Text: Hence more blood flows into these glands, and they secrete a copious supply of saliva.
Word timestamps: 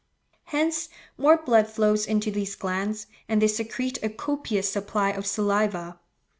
Hence 0.45 0.89
more 1.15 1.37
blood 1.37 1.67
flows 1.67 2.07
into 2.07 2.31
these 2.31 2.55
glands, 2.55 3.05
and 3.29 3.39
they 3.39 3.47
secrete 3.47 4.01
a 4.01 4.09
copious 4.09 4.67
supply 4.67 5.11
of 5.11 5.27
saliva. 5.27 5.99